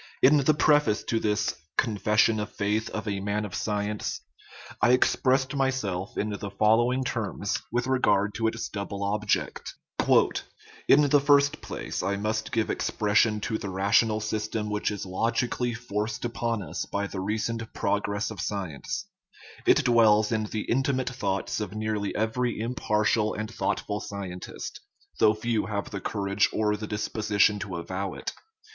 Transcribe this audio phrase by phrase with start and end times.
[0.23, 4.19] In the preface to this Confession of Faith of a Man of Science
[4.81, 9.75] I expressed myself in the following words with regard to its double object:"
[10.89, 15.47] In the first place, I must give expression to the rational system which is logi
[15.47, 19.05] cally forced upon us by the recent progress of science;
[19.67, 24.79] it dwells in the intimate thoughts of nearly every im partial and thoughtful scientist,
[25.19, 28.33] though few have the courage or the disposition to avow it.